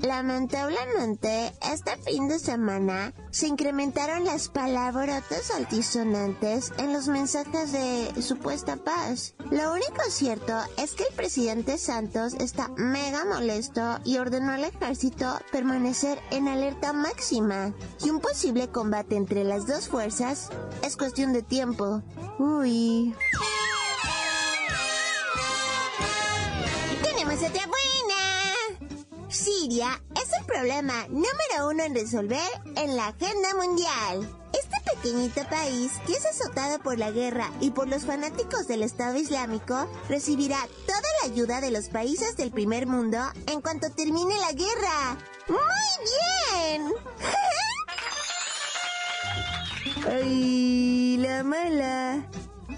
Lamentablemente, 0.00 1.52
este 1.72 1.96
fin 1.98 2.28
de 2.28 2.38
semana 2.38 3.12
se 3.30 3.48
incrementaron 3.48 4.24
las 4.24 4.48
palabrotas 4.48 5.50
altisonantes 5.50 6.72
en 6.78 6.92
los 6.92 7.08
mensajes 7.08 7.72
de 7.72 8.22
supuesta 8.22 8.76
paz. 8.76 9.34
Lo 9.50 9.72
único 9.72 10.02
cierto 10.08 10.54
es 10.76 10.92
que 10.94 11.04
el 11.04 11.14
presidente 11.14 11.78
Santos 11.78 12.34
está 12.34 12.68
mega 12.76 13.24
molesto 13.24 14.00
y 14.04 14.18
ordenó 14.18 14.52
al 14.52 14.64
ejército 14.64 15.38
permanecer 15.50 16.18
en 16.30 16.48
alerta 16.48 16.92
máxima. 16.92 17.74
Y 18.04 18.10
un 18.10 18.20
posible 18.20 18.68
combate 18.68 19.16
entre 19.16 19.44
las 19.44 19.66
dos 19.66 19.88
fuerzas 19.88 20.50
es 20.82 20.96
cuestión 20.96 21.32
de 21.32 21.42
tiempo. 21.42 22.02
Uy. 22.38 23.14
Siria 29.42 30.00
es 30.14 30.28
el 30.38 30.46
problema 30.46 31.08
número 31.08 31.68
uno 31.68 31.82
en 31.82 31.96
resolver 31.96 32.38
en 32.76 32.94
la 32.96 33.08
agenda 33.08 33.54
mundial. 33.56 34.40
Este 34.52 34.76
pequeñito 34.94 35.42
país, 35.50 35.90
que 36.06 36.12
es 36.12 36.24
azotado 36.24 36.78
por 36.78 36.96
la 36.96 37.10
guerra 37.10 37.50
y 37.60 37.70
por 37.70 37.88
los 37.88 38.04
fanáticos 38.04 38.68
del 38.68 38.84
Estado 38.84 39.16
Islámico, 39.16 39.88
recibirá 40.08 40.58
toda 40.86 41.00
la 41.20 41.32
ayuda 41.32 41.60
de 41.60 41.72
los 41.72 41.88
países 41.88 42.36
del 42.36 42.52
primer 42.52 42.86
mundo 42.86 43.18
en 43.48 43.60
cuanto 43.60 43.90
termine 43.90 44.36
la 44.38 44.52
guerra. 44.52 45.18
¡Muy 45.48 45.58
bien! 46.78 46.92
¡Ay, 50.08 51.16
la 51.16 51.42
mala! 51.42 52.28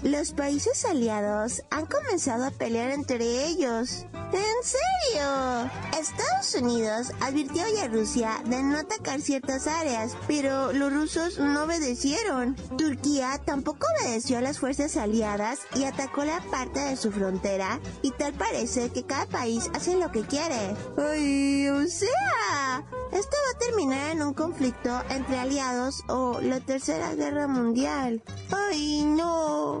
Los 0.03 0.31
países 0.33 0.85
aliados 0.85 1.63
han 1.71 1.85
comenzado 1.85 2.45
a 2.45 2.51
pelear 2.51 2.91
entre 2.91 3.45
ellos. 3.47 4.05
¿En 4.13 4.63
serio? 4.63 5.71
Estados 5.97 6.55
Unidos 6.55 7.11
advirtió 7.21 7.63
a 7.63 7.87
Rusia 7.87 8.41
de 8.45 8.61
no 8.63 8.77
atacar 8.77 9.21
ciertas 9.21 9.67
áreas, 9.67 10.17
pero 10.27 10.73
los 10.73 10.91
rusos 10.91 11.39
no 11.39 11.63
obedecieron. 11.63 12.55
Turquía 12.77 13.39
tampoco 13.45 13.87
obedeció 13.99 14.37
a 14.37 14.41
las 14.41 14.59
fuerzas 14.59 14.97
aliadas 14.97 15.59
y 15.75 15.85
atacó 15.85 16.25
la 16.25 16.41
parte 16.51 16.79
de 16.79 16.97
su 16.97 17.11
frontera, 17.11 17.79
y 18.01 18.11
tal 18.11 18.33
parece 18.33 18.89
que 18.89 19.05
cada 19.05 19.25
país 19.25 19.69
hace 19.73 19.97
lo 19.97 20.11
que 20.11 20.21
quiere. 20.21 20.75
¡Ay, 20.97 21.69
o 21.69 21.87
sea! 21.87 22.83
Esto 23.15 23.37
va 23.45 23.51
a 23.55 23.59
terminar 23.59 24.11
en 24.11 24.21
un 24.23 24.33
conflicto 24.33 25.01
entre 25.09 25.39
aliados 25.39 26.03
o 26.09 26.41
la 26.41 26.59
Tercera 26.59 27.15
Guerra 27.15 27.47
Mundial. 27.47 28.21
¡Ay, 28.51 29.05
no! 29.05 29.79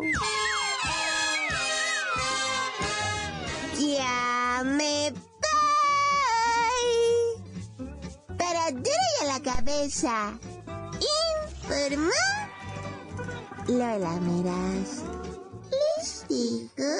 Ya 3.77 4.63
me 4.63 5.11
voy. 5.11 6.85
Para 8.37 8.71
duro 8.71 9.19
a 9.23 9.25
la 9.25 9.41
cabeza. 9.41 10.39
Informa. 11.59 12.11
Lola 13.67 14.11
Miras. 14.21 15.03
Les 15.71 16.25
digo. 16.29 16.93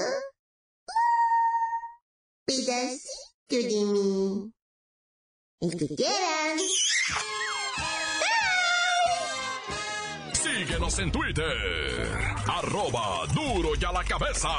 Pedacito 2.46 3.06
de 3.50 3.86
mí. 3.86 4.54
El 5.62 5.77
que 5.77 5.88
quieran. 5.95 6.57
Síguenos 10.33 11.00
en 11.00 11.12
Twitter. 11.12 11.53
Arroba 12.47 13.25
Duro 13.33 13.69
y 13.79 13.85
a 13.85 13.91
la 13.93 14.03
cabeza. 14.03 14.50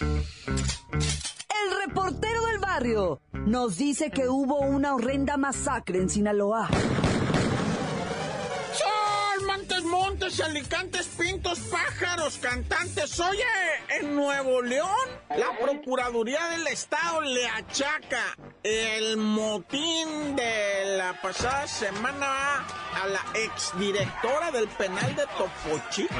El 0.00 1.86
reportero 1.86 2.46
del 2.46 2.58
barrio 2.60 3.20
nos 3.32 3.76
dice 3.76 4.10
que 4.10 4.28
hubo 4.28 4.60
una 4.60 4.94
horrenda 4.94 5.36
masacre 5.36 5.98
en 5.98 6.08
Sinaloa. 6.08 6.68
Sol, 8.72 9.46
Montes, 9.46 9.82
Montes, 9.82 10.40
Alicantes, 10.40 11.08
Pintos, 11.18 11.58
Pájaros, 11.58 12.38
Cantantes. 12.38 13.18
Oye, 13.18 13.42
en 14.00 14.14
Nuevo 14.14 14.62
León, 14.62 15.08
la 15.30 15.58
Procuraduría 15.60 16.46
del 16.50 16.68
Estado 16.68 17.20
le 17.22 17.48
achaca 17.48 18.36
el 18.64 19.16
motín 19.16 20.36
de 20.36 20.96
la 20.96 21.20
pasada 21.20 21.66
semana 21.66 22.64
a 23.02 23.06
la 23.08 23.20
exdirectora 23.34 24.52
del 24.52 24.68
penal 24.68 25.16
de 25.16 25.26
Topo 25.26 25.82
Chico, 25.90 26.14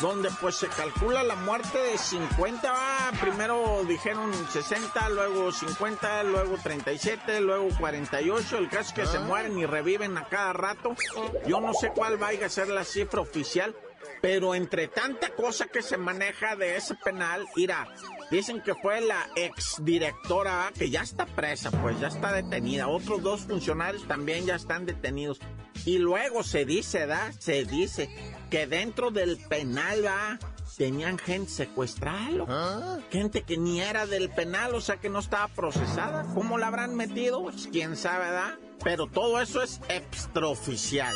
donde 0.00 0.30
pues 0.40 0.54
se 0.54 0.68
calcula 0.68 1.22
la 1.22 1.34
muerte 1.34 1.76
de 1.76 1.98
50, 1.98 2.72
va, 2.72 3.12
primero 3.20 3.84
dijeron 3.84 4.32
60, 4.50 5.10
luego 5.10 5.52
50, 5.52 6.22
luego 6.22 6.56
37, 6.62 7.42
luego 7.42 7.68
48, 7.78 8.56
el 8.56 8.68
caso 8.70 8.80
es 8.80 8.92
que 8.94 9.06
se 9.06 9.18
mueren 9.18 9.58
y 9.58 9.66
reviven 9.66 10.16
a 10.16 10.28
cada 10.28 10.54
rato. 10.54 10.94
Yo 11.46 11.60
no 11.60 11.74
sé 11.74 11.90
cuál 11.94 12.16
vaya 12.16 12.46
a 12.46 12.50
ser 12.50 12.68
la 12.68 12.84
cifra 12.84 13.20
oficial, 13.20 13.76
pero 14.22 14.54
entre 14.54 14.88
tanta 14.88 15.34
cosa 15.34 15.66
que 15.66 15.82
se 15.82 15.98
maneja 15.98 16.56
de 16.56 16.76
ese 16.76 16.94
penal, 16.94 17.46
irá, 17.56 17.86
dicen 18.30 18.62
que 18.62 18.74
fue 18.74 19.00
la 19.00 19.28
exdirectora 19.36 20.72
que 20.78 20.90
ya 20.90 21.02
está 21.02 21.26
presa, 21.26 21.70
pues 21.70 21.98
ya 22.00 22.08
está 22.08 22.32
detenida. 22.32 22.88
Otros 22.88 23.22
dos 23.22 23.40
funcionarios 23.42 24.06
también 24.06 24.46
ya 24.46 24.54
están 24.54 24.86
detenidos. 24.86 25.40
Y 25.84 25.98
luego 25.98 26.42
se 26.42 26.64
dice, 26.64 27.06
¿da? 27.06 27.32
Se 27.38 27.64
dice 27.64 28.08
que 28.50 28.66
dentro 28.66 29.10
del 29.10 29.38
penal, 29.38 30.04
tenían 30.76 31.18
gente 31.18 31.50
secuestrada, 31.50 32.30
loco. 32.30 33.02
gente 33.10 33.42
que 33.42 33.56
ni 33.56 33.80
era 33.80 34.06
del 34.06 34.30
penal, 34.30 34.74
o 34.74 34.80
sea 34.80 34.96
que 34.96 35.08
no 35.08 35.18
estaba 35.18 35.48
procesada. 35.48 36.26
¿Cómo 36.34 36.58
la 36.58 36.68
habrán 36.68 36.94
metido? 36.94 37.42
Pues 37.42 37.68
quién 37.70 37.96
sabe, 37.96 38.30
¿da? 38.30 38.58
Pero 38.82 39.06
todo 39.06 39.40
eso 39.40 39.62
es 39.62 39.80
extraoficial. 39.88 41.14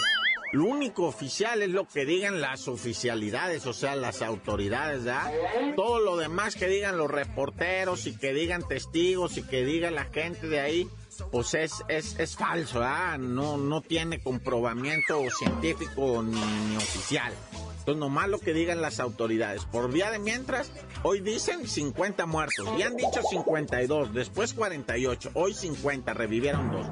Lo 0.55 0.67
único 0.67 1.07
oficial 1.07 1.63
es 1.63 1.71
lo 1.71 1.89
que 1.89 2.05
digan 2.05 2.41
las 2.41 2.69
oficialidades, 2.69 3.67
o 3.67 3.73
sea, 3.73 3.97
las 3.97 4.23
autoridades, 4.23 5.03
¿verdad? 5.03 5.33
Todo 5.75 5.99
lo 5.99 6.17
demás 6.17 6.55
que 6.55 6.69
digan 6.69 6.97
los 6.97 7.11
reporteros 7.11 8.07
y 8.07 8.17
que 8.17 8.33
digan 8.33 8.63
testigos 8.67 9.37
y 9.37 9.43
que 9.43 9.65
diga 9.65 9.91
la 9.91 10.05
gente 10.05 10.47
de 10.47 10.61
ahí, 10.61 10.89
pues 11.33 11.55
es, 11.55 11.83
es, 11.89 12.21
es 12.21 12.37
falso, 12.37 12.79
¿verdad? 12.79 13.19
No, 13.19 13.57
no 13.57 13.81
tiene 13.81 14.23
comprobamiento 14.23 15.21
científico 15.37 16.23
ni, 16.23 16.77
oficial. 16.77 17.33
Entonces, 17.81 17.97
nomás 17.97 18.29
lo 18.29 18.39
que 18.39 18.55
digan 18.55 18.81
las 18.81 19.01
autoridades. 19.01 19.65
Por 19.65 19.93
vía 19.93 20.13
de 20.13 20.21
mientras, 20.21 20.71
hoy 21.03 21.19
dicen 21.19 21.67
50 21.67 22.27
muertos. 22.27 22.69
Y 22.79 22.83
han 22.83 22.97
dicho 22.97 23.21
52, 23.29 24.15
después 24.15 24.55
48, 24.55 25.33
hoy 25.35 25.53
50, 25.53 26.15
revivieron 26.15 26.71
dos. 26.71 26.87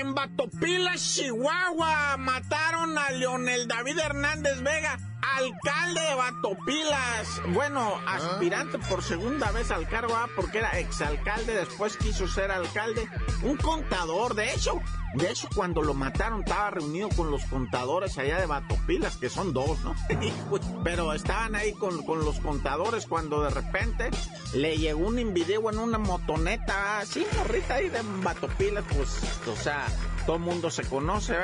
En 0.00 0.12
Batopila, 0.12 0.94
Chihuahua, 0.96 2.16
mataron 2.18 2.98
a 2.98 3.10
Leonel 3.12 3.68
David 3.68 3.98
Hernández 3.98 4.60
Vega 4.62 4.98
alcalde 5.36 6.00
de 6.00 6.14
Batopilas. 6.14 7.42
Bueno, 7.52 7.94
aspirante 8.06 8.78
por 8.78 9.02
segunda 9.02 9.50
vez 9.52 9.70
al 9.70 9.88
cargo, 9.88 10.14
¿ah? 10.14 10.28
porque 10.36 10.58
era 10.58 10.78
exalcalde, 10.78 11.54
después 11.54 11.96
quiso 11.96 12.28
ser 12.28 12.50
alcalde. 12.50 13.08
Un 13.42 13.56
contador, 13.56 14.34
de 14.34 14.52
hecho, 14.52 14.80
de 15.14 15.30
hecho, 15.30 15.48
cuando 15.54 15.80
lo 15.80 15.94
mataron 15.94 16.40
estaba 16.40 16.70
reunido 16.70 17.08
con 17.10 17.30
los 17.30 17.44
contadores 17.44 18.18
allá 18.18 18.40
de 18.40 18.46
Batopilas, 18.46 19.16
que 19.16 19.30
son 19.30 19.52
dos, 19.52 19.78
¿no? 19.84 19.94
Pero 20.84 21.12
estaban 21.12 21.54
ahí 21.54 21.72
con, 21.72 22.04
con, 22.04 22.24
los 22.24 22.40
contadores 22.40 23.06
cuando 23.06 23.42
de 23.42 23.50
repente 23.50 24.10
le 24.54 24.76
llegó 24.76 25.06
un 25.06 25.20
invideo 25.20 25.70
en 25.70 25.78
una 25.78 25.98
motoneta, 25.98 26.98
así, 26.98 27.24
morrita 27.36 27.74
ahí 27.74 27.88
de 27.88 28.00
Batopilas, 28.22 28.84
pues, 28.88 29.22
o 29.46 29.56
sea, 29.56 29.86
todo 30.26 30.36
el 30.36 30.42
mundo 30.42 30.70
se 30.70 30.84
conoce, 30.84 31.36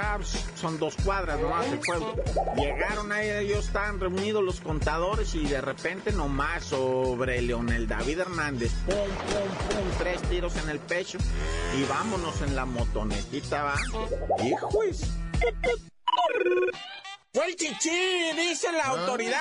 son 0.57 0.79
dos 0.79 0.97
cuadras 1.05 1.41
nomás 1.41 1.67
el 1.67 1.79
pueblo. 1.81 2.15
Llegaron 2.57 3.13
ahí, 3.13 3.29
ellos 3.29 3.67
estaban 3.67 4.01
reunidos 4.01 4.43
los 4.43 4.61
contadores 4.61 5.35
y 5.35 5.47
de 5.47 5.61
repente 5.61 6.13
nomás 6.13 6.65
sobre 6.65 7.43
Leonel 7.43 7.87
David 7.87 8.21
Hernández, 8.21 8.73
pum, 8.87 8.95
pum, 8.97 9.77
pum, 9.77 9.99
tres 9.99 10.23
tiros 10.23 10.57
en 10.57 10.71
el 10.71 10.79
pecho 10.79 11.19
y 11.79 11.85
vámonos 11.85 12.41
en 12.43 12.57
la 12.57 12.65
motonetita, 12.65 13.63
va. 13.63 13.75
Hijos. 14.45 15.13
Fue 17.33 17.47
el 17.47 17.57
chichi, 17.57 18.33
dice 18.37 18.73
la 18.73 18.87
autoridad, 18.87 19.39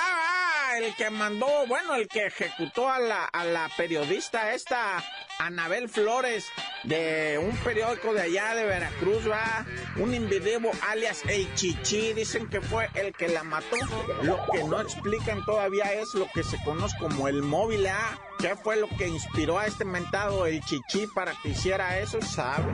el 0.78 0.94
que 0.94 1.10
mandó, 1.10 1.66
bueno, 1.66 1.96
el 1.96 2.06
que 2.06 2.26
ejecutó 2.26 2.88
a 2.88 3.00
la, 3.00 3.24
a 3.24 3.44
la 3.44 3.68
periodista 3.76 4.54
esta, 4.54 5.02
Anabel 5.40 5.88
Flores, 5.88 6.44
de 6.84 7.38
un 7.38 7.56
periódico 7.58 8.12
de 8.12 8.20
allá 8.20 8.54
de 8.54 8.64
Veracruz, 8.64 9.28
va, 9.28 9.64
un 9.96 10.14
individuo 10.14 10.70
alias 10.90 11.22
El 11.26 11.52
Chichi, 11.54 12.12
dicen 12.12 12.46
que 12.48 12.60
fue 12.60 12.90
el 12.94 13.14
que 13.14 13.28
la 13.28 13.42
mató. 13.42 13.76
Lo 14.22 14.38
que 14.52 14.62
no 14.64 14.80
explican 14.80 15.42
todavía 15.46 15.94
es 15.94 16.12
lo 16.12 16.28
que 16.34 16.42
se 16.42 16.62
conoce 16.62 16.94
como 16.98 17.26
el 17.26 17.42
móvil 17.42 17.86
A. 17.86 18.18
¿Qué 18.38 18.54
fue 18.54 18.76
lo 18.76 18.88
que 18.98 19.08
inspiró 19.08 19.58
a 19.58 19.66
este 19.66 19.86
mentado 19.86 20.44
El 20.44 20.60
Chichi 20.60 21.06
para 21.14 21.32
que 21.42 21.50
hiciera 21.50 21.98
eso? 21.98 22.20
¿Sabe? 22.20 22.66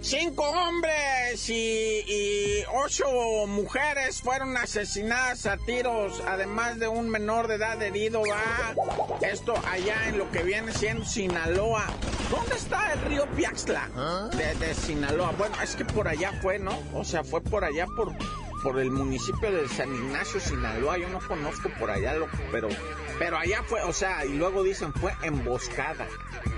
Cinco 0.00 0.48
hombres 0.48 1.48
y, 1.50 2.62
ocho 2.72 3.46
mujeres 3.46 4.22
fueron 4.22 4.56
asesinadas 4.56 5.46
a 5.46 5.56
tiros, 5.56 6.22
además 6.26 6.78
de 6.78 6.88
un 6.88 7.10
menor 7.10 7.48
de 7.48 7.56
edad 7.56 7.82
herido. 7.82 8.22
Va 8.22 8.74
esto 9.26 9.54
allá 9.70 10.08
en 10.08 10.18
lo 10.18 10.30
que 10.30 10.42
viene 10.42 10.72
siendo 10.72 11.04
Sinaloa. 11.04 11.86
¿Dónde 12.30 12.54
está 12.54 12.92
el 12.92 13.00
río 13.02 13.26
Piaxtla? 13.36 14.30
De, 14.36 14.54
de 14.66 14.74
Sinaloa. 14.74 15.32
Bueno, 15.36 15.56
es 15.62 15.74
que 15.74 15.84
por 15.84 16.06
allá 16.06 16.32
fue, 16.40 16.58
¿no? 16.58 16.78
O 16.94 17.04
sea, 17.04 17.24
fue 17.24 17.40
por 17.40 17.64
allá 17.64 17.86
por 17.96 18.14
por 18.62 18.78
el 18.78 18.90
municipio 18.90 19.52
de 19.52 19.68
San 19.68 19.94
Ignacio, 19.94 20.40
Sinaloa. 20.40 20.98
Yo 20.98 21.08
no 21.08 21.20
conozco 21.20 21.70
por 21.78 21.90
allá, 21.90 22.14
pero, 22.50 22.68
pero 23.18 23.38
allá 23.38 23.62
fue, 23.64 23.82
o 23.82 23.92
sea, 23.92 24.24
y 24.24 24.34
luego 24.34 24.62
dicen 24.62 24.92
fue 24.92 25.12
emboscada. 25.22 26.06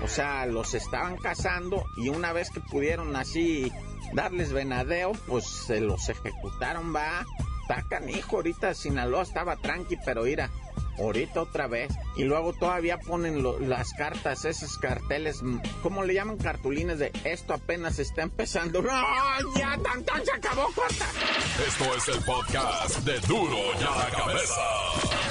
O 0.03 0.07
sea, 0.07 0.45
los 0.45 0.73
estaban 0.73 1.17
cazando 1.17 1.85
y 1.97 2.09
una 2.09 2.33
vez 2.33 2.49
que 2.51 2.59
pudieron 2.59 3.15
así 3.15 3.71
darles 4.13 4.51
venadeo, 4.51 5.13
pues 5.27 5.45
se 5.45 5.81
los 5.81 6.09
ejecutaron, 6.09 6.95
va. 6.95 7.25
Tacan, 7.67 8.09
hijo, 8.09 8.37
ahorita 8.37 8.73
Sinaloa 8.73 9.23
estaba 9.23 9.55
tranqui, 9.55 9.97
pero 10.03 10.23
mira, 10.23 10.49
ahorita 10.97 11.41
otra 11.41 11.67
vez. 11.67 11.91
Y 12.15 12.23
luego 12.23 12.53
todavía 12.53 12.97
ponen 12.99 13.43
las 13.69 13.93
cartas, 13.93 14.45
esos 14.45 14.77
carteles, 14.77 15.41
¿cómo 15.81 16.03
le 16.03 16.13
llaman? 16.13 16.37
Cartulines 16.37 16.99
de 16.99 17.11
esto 17.23 17.53
apenas 17.53 17.99
está 17.99 18.23
empezando. 18.23 18.81
¡No! 18.81 18.89
¡Ya, 19.55 19.77
tan, 19.77 20.25
se 20.25 20.31
acabó, 20.31 20.67
corta! 20.73 21.05
Esto 21.65 21.95
es 21.95 22.07
el 22.09 22.23
podcast 22.23 22.99
de 22.99 23.19
Duro 23.21 23.57
ya 23.79 23.95
la 23.95 24.09
cabeza. 24.09 25.30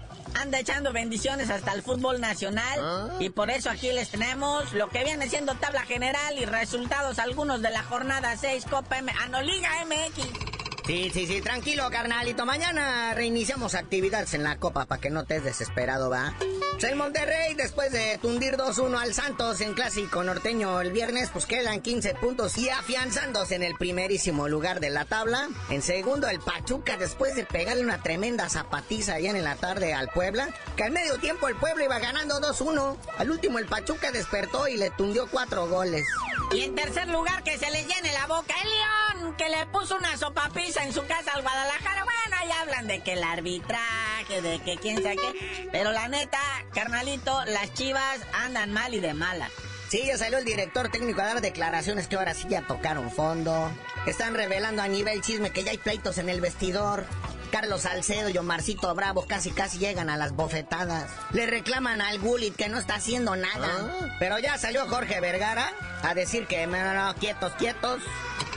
anda 0.41 0.59
echando 0.59 0.91
bendiciones 0.91 1.49
hasta 1.49 1.73
el 1.73 1.83
fútbol 1.83 2.19
nacional 2.19 2.79
¿Ah? 2.81 3.09
y 3.19 3.29
por 3.29 3.51
eso 3.51 3.69
aquí 3.69 3.91
les 3.91 4.09
tenemos 4.09 4.73
lo 4.73 4.89
que 4.89 5.03
viene 5.03 5.29
siendo 5.29 5.53
tabla 5.55 5.81
general 5.81 6.37
y 6.39 6.45
resultados 6.45 7.19
algunos 7.19 7.61
de 7.61 7.69
la 7.69 7.83
jornada 7.83 8.35
6 8.35 8.65
Copa 8.69 8.97
M, 8.97 9.11
Anoliga 9.21 9.69
MX. 9.85 10.50
Sí, 10.85 11.11
sí, 11.13 11.27
sí, 11.27 11.41
tranquilo, 11.41 11.89
carnalito. 11.91 12.45
Mañana 12.45 13.13
reiniciamos 13.13 13.75
actividades 13.75 14.33
en 14.33 14.43
la 14.43 14.57
Copa 14.57 14.85
para 14.85 14.99
que 14.99 15.09
no 15.09 15.25
te 15.25 15.39
desesperado, 15.39 16.09
¿va? 16.09 16.33
El 16.81 16.95
Monterrey, 16.95 17.53
después 17.53 17.91
de 17.91 18.17
tundir 18.19 18.57
2-1 18.57 18.99
al 18.99 19.13
Santos 19.13 19.61
en 19.61 19.75
clásico 19.75 20.23
norteño 20.23 20.81
el 20.81 20.91
viernes, 20.91 21.29
pues 21.31 21.45
quedan 21.45 21.79
15 21.79 22.15
puntos 22.15 22.57
y 22.57 22.69
afianzándose 22.69 23.53
en 23.53 23.61
el 23.61 23.75
primerísimo 23.75 24.47
lugar 24.47 24.79
de 24.79 24.89
la 24.89 25.05
tabla. 25.05 25.47
En 25.69 25.83
segundo, 25.83 26.27
el 26.27 26.39
Pachuca, 26.39 26.97
después 26.97 27.35
de 27.35 27.45
pegarle 27.45 27.83
una 27.83 28.01
tremenda 28.01 28.49
zapatiza 28.49 29.13
allá 29.13 29.29
en 29.29 29.43
la 29.43 29.55
tarde 29.57 29.93
al 29.93 30.09
Puebla, 30.09 30.49
que 30.75 30.83
al 30.83 30.91
medio 30.91 31.19
tiempo 31.19 31.47
el 31.47 31.55
Puebla 31.55 31.85
iba 31.85 31.99
ganando 31.99 32.41
2-1. 32.41 32.97
Al 33.19 33.29
último, 33.29 33.59
el 33.59 33.67
Pachuca 33.67 34.11
despertó 34.11 34.67
y 34.67 34.77
le 34.77 34.89
tundió 34.89 35.27
cuatro 35.27 35.67
goles. 35.67 36.07
Y 36.51 36.63
en 36.63 36.75
tercer 36.75 37.07
lugar, 37.09 37.43
que 37.43 37.59
se 37.59 37.69
le 37.69 37.85
llene 37.85 38.11
la 38.11 38.25
boca, 38.25 38.55
el 38.63 38.69
León, 39.21 39.35
que 39.37 39.49
le 39.49 39.67
puso 39.67 39.95
una 39.95 40.17
en 40.77 40.93
su 40.93 41.05
casa 41.05 41.33
al 41.33 41.41
Guadalajara. 41.41 42.03
Bueno, 42.03 42.37
ahí 42.39 42.49
hablan 42.51 42.87
de 42.87 43.01
que 43.01 43.13
el 43.13 43.23
arbitraje, 43.23 44.41
de 44.41 44.59
que 44.59 44.77
quién 44.77 45.03
sabe 45.03 45.17
qué. 45.17 45.69
Pero 45.71 45.91
la 45.91 46.07
neta, 46.07 46.39
carnalito, 46.73 47.43
las 47.45 47.73
chivas 47.73 48.19
andan 48.33 48.71
mal 48.71 48.93
y 48.93 48.99
de 48.99 49.13
mala. 49.13 49.49
Sí, 49.89 50.03
ya 50.05 50.17
salió 50.17 50.37
el 50.37 50.45
director 50.45 50.89
técnico 50.89 51.21
a 51.21 51.25
dar 51.25 51.41
declaraciones 51.41 52.07
que 52.07 52.15
ahora 52.15 52.33
sí 52.33 52.45
ya 52.49 52.65
tocaron 52.65 53.11
fondo. 53.11 53.69
Están 54.05 54.33
revelando 54.33 54.81
a 54.81 54.87
nivel 54.87 55.21
chisme 55.21 55.51
que 55.51 55.63
ya 55.63 55.71
hay 55.71 55.77
pleitos 55.77 56.17
en 56.17 56.29
el 56.29 56.39
vestidor. 56.39 57.05
Carlos 57.51 57.81
Salcedo 57.81 58.29
y 58.29 58.37
Omarcito 58.37 58.93
Bravo 58.95 59.25
casi 59.27 59.51
casi 59.51 59.77
llegan 59.77 60.09
a 60.09 60.17
las 60.17 60.33
bofetadas. 60.33 61.11
Le 61.33 61.45
reclaman 61.45 62.01
al 62.01 62.19
Gullit 62.19 62.55
que 62.55 62.69
no 62.69 62.79
está 62.79 62.95
haciendo 62.95 63.35
nada. 63.35 63.67
Ah. 63.69 64.15
Pero 64.19 64.39
ya 64.39 64.57
salió 64.57 64.87
Jorge 64.87 65.19
Vergara 65.19 65.71
a 66.01 66.13
decir 66.13 66.47
que 66.47 66.65
no, 66.65 66.93
no, 66.93 67.13
quietos, 67.15 67.51
quietos. 67.53 68.01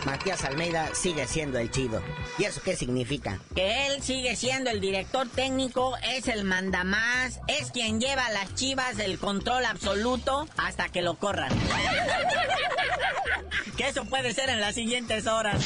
Matías 0.06 0.44
Almeida 0.44 0.94
sigue 0.94 1.26
siendo 1.26 1.58
el 1.58 1.70
chido. 1.70 2.02
¿Y 2.38 2.44
eso 2.44 2.60
qué 2.62 2.76
significa? 2.76 3.40
Que 3.54 3.88
él 3.88 4.02
sigue 4.02 4.36
siendo 4.36 4.70
el 4.70 4.80
director 4.80 5.28
técnico, 5.28 5.96
es 6.14 6.28
el 6.28 6.44
mandamás, 6.44 7.40
es 7.48 7.72
quien 7.72 8.00
lleva 8.00 8.26
a 8.26 8.30
las 8.30 8.54
chivas 8.54 8.98
el 8.98 9.18
control 9.18 9.64
absoluto 9.64 10.46
hasta 10.56 10.88
que 10.90 11.02
lo 11.02 11.14
corran. 11.14 11.50
que 13.76 13.88
eso 13.88 14.04
puede 14.04 14.34
ser 14.34 14.50
en 14.50 14.60
las 14.60 14.74
siguientes 14.74 15.26
horas. 15.26 15.64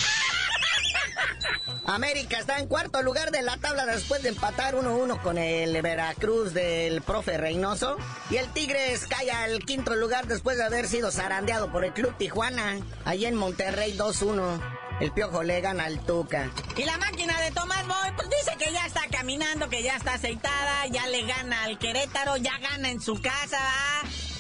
América 1.86 2.38
está 2.38 2.58
en 2.58 2.66
cuarto 2.66 3.02
lugar 3.02 3.30
de 3.30 3.42
la 3.42 3.56
tabla 3.56 3.86
después 3.86 4.22
de 4.22 4.28
empatar 4.28 4.74
1-1 4.74 5.22
con 5.22 5.38
el 5.38 5.80
Veracruz 5.80 6.52
del 6.52 7.00
profe 7.02 7.38
Reynoso. 7.38 7.96
Y 8.30 8.36
el 8.36 8.52
Tigres 8.52 9.06
cae 9.06 9.30
al 9.30 9.64
quinto 9.64 9.94
lugar 9.94 10.26
después 10.26 10.58
de 10.58 10.64
haber 10.64 10.86
sido 10.86 11.10
zarandeado 11.10 11.72
por 11.72 11.84
el 11.84 11.92
Club 11.92 12.14
Tijuana, 12.18 12.78
allí 13.04 13.24
en 13.26 13.36
Monterrey 13.36 13.96
2-1. 13.96 14.60
El 15.00 15.12
piojo 15.12 15.44
le 15.44 15.60
gana 15.60 15.84
al 15.84 16.00
Tuca. 16.00 16.50
Y 16.76 16.84
la 16.84 16.98
máquina 16.98 17.40
de 17.40 17.52
Tomás 17.52 17.86
Boy, 17.86 18.12
pues 18.16 18.28
dice 18.30 18.56
que 18.58 18.72
ya 18.72 18.84
está 18.84 19.02
caminando, 19.10 19.68
que 19.68 19.82
ya 19.82 19.96
está 19.96 20.14
aceitada, 20.14 20.86
ya 20.90 21.06
le 21.06 21.24
gana 21.24 21.64
al 21.64 21.78
Querétaro, 21.78 22.36
ya 22.36 22.58
gana 22.58 22.90
en 22.90 23.00
su 23.00 23.20
casa, 23.22 23.60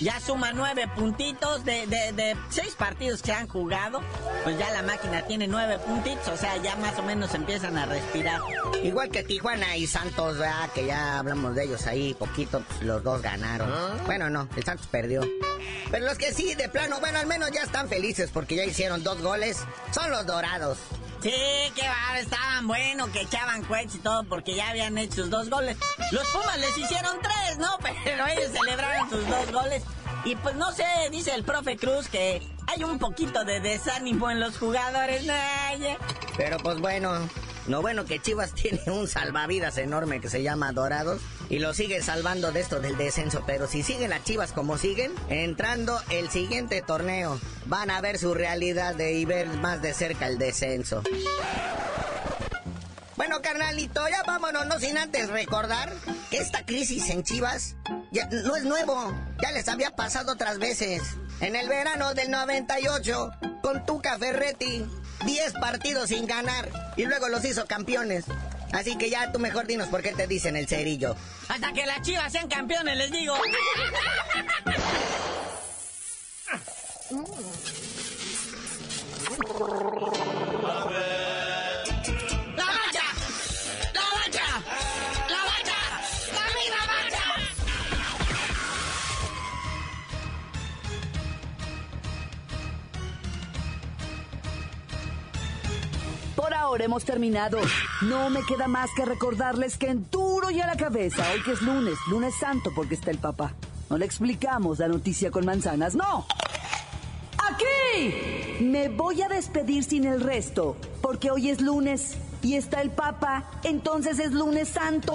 ya 0.00 0.20
suma 0.20 0.52
nueve 0.52 0.88
puntitos 0.94 1.64
de, 1.64 1.86
de, 1.86 2.36
seis 2.50 2.74
partidos 2.74 3.22
que 3.22 3.32
han 3.32 3.48
jugado. 3.48 4.00
Pues 4.44 4.58
ya 4.58 4.70
la 4.70 4.82
máquina 4.82 5.22
tiene 5.26 5.46
nueve 5.46 5.78
puntitos, 5.78 6.28
o 6.28 6.36
sea, 6.36 6.56
ya 6.58 6.76
más 6.76 6.98
o 6.98 7.02
menos 7.02 7.34
empiezan 7.34 7.76
a 7.76 7.86
respirar. 7.86 8.40
Igual 8.82 9.10
que 9.10 9.22
Tijuana 9.22 9.76
y 9.76 9.86
Santos, 9.86 10.38
¿verdad? 10.38 10.70
que 10.74 10.86
ya 10.86 11.18
hablamos 11.18 11.54
de 11.54 11.64
ellos 11.64 11.86
ahí 11.86 12.14
poquito, 12.14 12.60
pues 12.60 12.82
los 12.82 13.02
dos 13.02 13.22
ganaron. 13.22 13.70
¿Ah? 13.72 13.96
Bueno, 14.06 14.30
no, 14.30 14.48
el 14.56 14.64
Santos 14.64 14.86
perdió. 14.86 15.22
Pero 15.90 16.04
los 16.04 16.18
que 16.18 16.32
sí, 16.32 16.54
de 16.54 16.68
plano, 16.68 17.00
bueno, 17.00 17.18
al 17.18 17.26
menos 17.26 17.50
ya 17.50 17.62
están 17.62 17.88
felices 17.88 18.30
porque 18.32 18.56
ya 18.56 18.64
hicieron 18.64 19.02
dos 19.02 19.20
goles, 19.22 19.58
son 19.92 20.10
los 20.10 20.26
dorados. 20.26 20.78
Sí, 21.20 21.32
qué 21.74 21.82
va, 21.88 22.18
estaban 22.18 22.66
buenos, 22.68 23.08
que 23.10 23.22
echaban 23.22 23.62
cohetes 23.64 23.96
y 23.96 23.98
todo 23.98 24.24
porque 24.24 24.54
ya 24.54 24.70
habían 24.70 24.96
hecho 24.98 25.16
sus 25.22 25.30
dos 25.30 25.50
goles. 25.50 25.76
Los 26.12 26.26
Pumas 26.28 26.58
les 26.58 26.78
hicieron 26.78 27.18
tres, 27.20 27.58
¿no? 27.58 27.68
Pero 28.04 28.26
ellos 28.26 28.52
celebraron 28.52 29.10
sus 29.10 29.26
dos 29.28 29.52
goles. 29.52 29.82
Y 30.24 30.36
pues 30.36 30.54
no 30.56 30.72
sé, 30.72 30.84
dice 31.10 31.34
el 31.34 31.42
profe 31.42 31.76
Cruz 31.76 32.08
que 32.08 32.42
hay 32.66 32.84
un 32.84 32.98
poquito 32.98 33.44
de 33.44 33.60
desánimo 33.60 34.30
en 34.30 34.40
los 34.40 34.58
jugadores. 34.58 35.26
Pero 36.36 36.58
pues 36.58 36.78
bueno, 36.80 37.28
lo 37.66 37.82
bueno 37.82 38.04
que 38.04 38.20
Chivas 38.20 38.52
tiene 38.54 38.80
un 38.86 39.08
salvavidas 39.08 39.76
enorme 39.78 40.20
que 40.20 40.28
se 40.28 40.42
llama 40.42 40.72
Dorados 40.72 41.20
y 41.50 41.58
lo 41.58 41.74
sigue 41.74 42.02
salvando 42.02 42.52
de 42.52 42.60
esto 42.60 42.80
del 42.80 42.96
descenso. 42.96 43.42
Pero 43.46 43.66
si 43.66 43.82
siguen 43.82 44.10
las 44.10 44.24
Chivas 44.24 44.52
como 44.52 44.78
siguen, 44.78 45.12
entrando 45.28 46.00
el 46.10 46.30
siguiente 46.30 46.82
torneo, 46.82 47.40
van 47.66 47.90
a 47.90 48.00
ver 48.00 48.18
su 48.18 48.34
realidad 48.34 48.94
de 48.94 49.12
y 49.12 49.24
ver 49.24 49.48
más 49.48 49.82
de 49.82 49.94
cerca 49.94 50.26
el 50.26 50.38
descenso. 50.38 51.02
Bueno, 53.16 53.42
carnalito, 53.42 54.08
ya 54.08 54.22
vámonos, 54.22 54.66
no 54.66 54.78
sin 54.78 54.96
antes 54.96 55.28
recordar 55.28 55.92
que 56.30 56.38
esta 56.38 56.64
crisis 56.64 57.10
en 57.10 57.24
Chivas 57.24 57.74
ya 58.12 58.28
no 58.28 58.54
es 58.54 58.64
nuevo, 58.64 59.12
ya 59.42 59.50
les 59.52 59.68
había 59.68 59.90
pasado 59.90 60.32
otras 60.32 60.58
veces. 60.58 61.02
En 61.40 61.56
el 61.56 61.68
verano 61.68 62.14
del 62.14 62.30
98, 62.30 63.30
con 63.60 63.84
Tuca 63.86 64.18
Ferretti, 64.18 64.86
10 65.24 65.52
partidos 65.54 66.08
sin 66.08 66.26
ganar 66.26 66.68
y 66.96 67.06
luego 67.06 67.28
los 67.28 67.44
hizo 67.44 67.66
campeones. 67.66 68.24
Así 68.72 68.96
que 68.96 69.10
ya 69.10 69.32
tú 69.32 69.38
mejor 69.38 69.66
dinos 69.66 69.88
por 69.88 70.02
qué 70.02 70.12
te 70.12 70.26
dicen 70.26 70.56
el 70.56 70.68
cerillo. 70.68 71.16
Hasta 71.48 71.72
que 71.72 71.86
las 71.86 72.02
chivas 72.02 72.30
sean 72.32 72.48
campeones, 72.48 72.96
les 72.96 73.10
digo. 73.10 73.34
hemos 96.98 97.04
terminado. 97.04 97.60
No 98.02 98.28
me 98.28 98.42
queda 98.42 98.66
más 98.66 98.90
que 98.96 99.04
recordarles 99.04 99.78
que 99.78 99.86
en 99.86 100.10
duro 100.10 100.50
y 100.50 100.60
a 100.60 100.66
la 100.66 100.76
cabeza, 100.76 101.24
hoy 101.32 101.42
que 101.44 101.52
es 101.52 101.62
lunes, 101.62 101.94
lunes 102.10 102.34
santo 102.34 102.72
porque 102.74 102.96
está 102.96 103.12
el 103.12 103.18
papá. 103.18 103.52
No 103.88 103.98
le 103.98 104.04
explicamos 104.04 104.80
la 104.80 104.88
noticia 104.88 105.30
con 105.30 105.44
manzanas, 105.46 105.94
no. 105.94 106.26
Aquí 107.38 108.64
me 108.64 108.88
voy 108.88 109.22
a 109.22 109.28
despedir 109.28 109.84
sin 109.84 110.06
el 110.06 110.20
resto, 110.20 110.76
porque 111.00 111.30
hoy 111.30 111.50
es 111.50 111.60
lunes 111.60 112.16
y 112.42 112.54
está 112.54 112.82
el 112.82 112.90
Papa, 112.90 113.44
entonces 113.62 114.18
es 114.18 114.32
lunes 114.32 114.68
santo. 114.68 115.14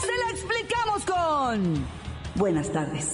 Se 0.00 0.06
la 0.06 0.30
explicamos 0.30 1.04
con... 1.04 1.86
Buenas 2.34 2.72
tardes. 2.72 3.08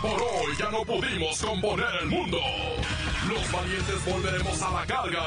Por 0.00 0.12
hoy 0.12 0.56
ya 0.58 0.70
no 0.70 0.82
pudimos 0.84 1.40
componer 1.40 1.86
el 2.02 2.08
mundo. 2.08 2.38
Los 3.28 3.52
valientes 3.52 4.04
volveremos 4.06 4.62
a 4.62 4.70
la 4.70 4.86
carga. 4.86 5.26